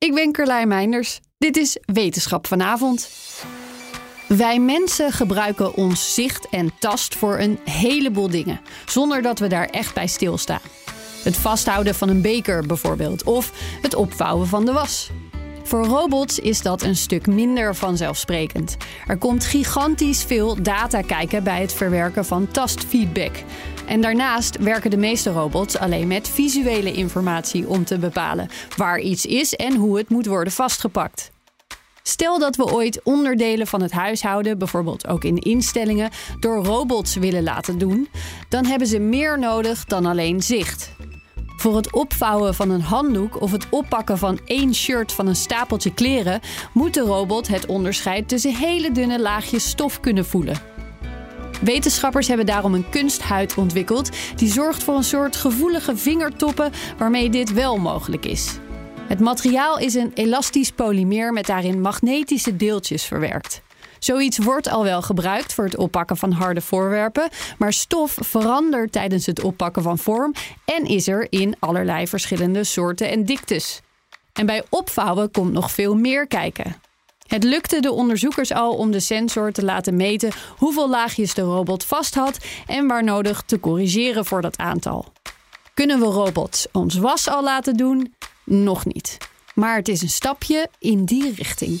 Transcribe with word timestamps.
Ik 0.00 0.14
ben 0.14 0.32
Carlijn 0.32 0.68
Meinders. 0.68 1.20
Dit 1.38 1.56
is 1.56 1.78
Wetenschap 1.84 2.46
vanavond. 2.46 3.10
Wij 4.28 4.60
mensen 4.60 5.12
gebruiken 5.12 5.74
ons 5.74 6.14
zicht 6.14 6.48
en 6.48 6.72
tast 6.78 7.14
voor 7.14 7.38
een 7.38 7.58
heleboel 7.64 8.30
dingen, 8.30 8.60
zonder 8.86 9.22
dat 9.22 9.38
we 9.38 9.46
daar 9.46 9.66
echt 9.66 9.94
bij 9.94 10.06
stilstaan. 10.06 10.60
Het 11.24 11.36
vasthouden 11.36 11.94
van 11.94 12.08
een 12.08 12.22
beker 12.22 12.66
bijvoorbeeld, 12.66 13.24
of 13.24 13.52
het 13.82 13.94
opvouwen 13.94 14.46
van 14.46 14.64
de 14.64 14.72
was. 14.72 15.10
Voor 15.70 15.84
robots 15.84 16.38
is 16.38 16.62
dat 16.62 16.82
een 16.82 16.96
stuk 16.96 17.26
minder 17.26 17.74
vanzelfsprekend. 17.74 18.76
Er 19.06 19.16
komt 19.16 19.44
gigantisch 19.44 20.24
veel 20.24 20.62
data 20.62 21.02
kijken 21.02 21.44
bij 21.44 21.60
het 21.60 21.72
verwerken 21.72 22.24
van 22.24 22.48
tastfeedback. 22.48 23.32
En 23.86 24.00
daarnaast 24.00 24.58
werken 24.58 24.90
de 24.90 24.96
meeste 24.96 25.30
robots 25.30 25.78
alleen 25.78 26.06
met 26.06 26.28
visuele 26.28 26.92
informatie 26.92 27.68
om 27.68 27.84
te 27.84 27.98
bepalen 27.98 28.48
waar 28.76 29.00
iets 29.00 29.26
is 29.26 29.54
en 29.54 29.76
hoe 29.76 29.98
het 29.98 30.08
moet 30.08 30.26
worden 30.26 30.52
vastgepakt. 30.52 31.30
Stel 32.02 32.38
dat 32.38 32.56
we 32.56 32.72
ooit 32.72 33.00
onderdelen 33.02 33.66
van 33.66 33.82
het 33.82 33.92
huishouden, 33.92 34.58
bijvoorbeeld 34.58 35.06
ook 35.06 35.24
in 35.24 35.38
instellingen, 35.38 36.10
door 36.40 36.64
robots 36.64 37.14
willen 37.14 37.42
laten 37.42 37.78
doen, 37.78 38.08
dan 38.48 38.64
hebben 38.64 38.88
ze 38.88 38.98
meer 38.98 39.38
nodig 39.38 39.84
dan 39.84 40.06
alleen 40.06 40.42
zicht. 40.42 40.90
Voor 41.60 41.76
het 41.76 41.92
opvouwen 41.92 42.54
van 42.54 42.70
een 42.70 42.80
handdoek 42.80 43.40
of 43.40 43.52
het 43.52 43.66
oppakken 43.70 44.18
van 44.18 44.40
één 44.44 44.74
shirt 44.74 45.12
van 45.12 45.26
een 45.26 45.36
stapeltje 45.36 45.94
kleren 45.94 46.40
moet 46.72 46.94
de 46.94 47.00
robot 47.00 47.48
het 47.48 47.66
onderscheid 47.66 48.28
tussen 48.28 48.54
hele 48.54 48.92
dunne 48.92 49.20
laagjes 49.20 49.68
stof 49.68 50.00
kunnen 50.00 50.24
voelen. 50.24 50.56
Wetenschappers 51.62 52.28
hebben 52.28 52.46
daarom 52.46 52.74
een 52.74 52.88
kunsthuid 52.88 53.54
ontwikkeld 53.54 54.10
die 54.36 54.52
zorgt 54.52 54.82
voor 54.82 54.96
een 54.96 55.04
soort 55.04 55.36
gevoelige 55.36 55.96
vingertoppen 55.96 56.72
waarmee 56.98 57.30
dit 57.30 57.52
wel 57.52 57.78
mogelijk 57.78 58.24
is. 58.24 58.58
Het 59.06 59.20
materiaal 59.20 59.78
is 59.78 59.94
een 59.94 60.10
elastisch 60.14 60.72
polymeer 60.72 61.32
met 61.32 61.46
daarin 61.46 61.80
magnetische 61.80 62.56
deeltjes 62.56 63.04
verwerkt. 63.04 63.62
Zoiets 64.00 64.38
wordt 64.38 64.68
al 64.68 64.84
wel 64.84 65.02
gebruikt 65.02 65.54
voor 65.54 65.64
het 65.64 65.76
oppakken 65.76 66.16
van 66.16 66.32
harde 66.32 66.60
voorwerpen, 66.60 67.28
maar 67.58 67.72
stof 67.72 68.18
verandert 68.20 68.92
tijdens 68.92 69.26
het 69.26 69.42
oppakken 69.42 69.82
van 69.82 69.98
vorm 69.98 70.34
en 70.64 70.84
is 70.84 71.08
er 71.08 71.26
in 71.30 71.56
allerlei 71.58 72.06
verschillende 72.06 72.64
soorten 72.64 73.10
en 73.10 73.24
diktes. 73.24 73.80
En 74.32 74.46
bij 74.46 74.64
opvouwen 74.68 75.30
komt 75.30 75.52
nog 75.52 75.70
veel 75.70 75.94
meer 75.94 76.26
kijken. 76.26 76.76
Het 77.26 77.44
lukte 77.44 77.80
de 77.80 77.92
onderzoekers 77.92 78.52
al 78.52 78.76
om 78.76 78.90
de 78.90 79.00
sensor 79.00 79.52
te 79.52 79.64
laten 79.64 79.96
meten 79.96 80.32
hoeveel 80.56 80.88
laagjes 80.88 81.34
de 81.34 81.42
robot 81.42 81.84
vast 81.84 82.14
had 82.14 82.38
en 82.66 82.86
waar 82.86 83.04
nodig 83.04 83.42
te 83.46 83.60
corrigeren 83.60 84.24
voor 84.24 84.42
dat 84.42 84.58
aantal. 84.58 85.12
Kunnen 85.74 85.98
we 85.98 86.04
robots 86.04 86.66
ons 86.72 86.94
was 86.94 87.28
al 87.28 87.42
laten 87.42 87.76
doen? 87.76 88.14
Nog 88.44 88.84
niet. 88.84 89.18
Maar 89.54 89.76
het 89.76 89.88
is 89.88 90.02
een 90.02 90.08
stapje 90.08 90.68
in 90.78 91.04
die 91.04 91.34
richting. 91.34 91.80